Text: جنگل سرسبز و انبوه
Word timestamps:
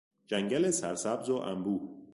جنگل 0.27 0.69
سرسبز 0.71 1.29
و 1.29 1.35
انبوه 1.35 1.89